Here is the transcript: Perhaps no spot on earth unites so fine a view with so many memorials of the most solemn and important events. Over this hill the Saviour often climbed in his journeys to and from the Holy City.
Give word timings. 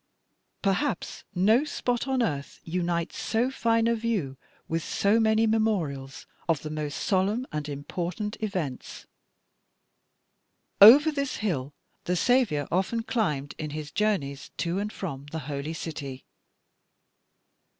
Perhaps 0.63 1.25
no 1.35 1.63
spot 1.63 2.07
on 2.07 2.23
earth 2.23 2.59
unites 2.63 3.19
so 3.19 3.51
fine 3.51 3.85
a 3.85 3.93
view 3.93 4.35
with 4.67 4.81
so 4.83 5.19
many 5.19 5.45
memorials 5.45 6.25
of 6.49 6.63
the 6.63 6.71
most 6.71 6.95
solemn 6.95 7.45
and 7.51 7.69
important 7.69 8.35
events. 8.39 9.05
Over 10.81 11.11
this 11.11 11.35
hill 11.35 11.75
the 12.05 12.15
Saviour 12.15 12.67
often 12.71 13.03
climbed 13.03 13.53
in 13.59 13.69
his 13.69 13.91
journeys 13.91 14.49
to 14.57 14.79
and 14.79 14.91
from 14.91 15.27
the 15.27 15.37
Holy 15.45 15.73
City. 15.75 16.25